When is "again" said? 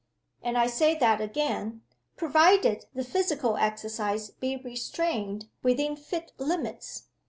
1.21-1.83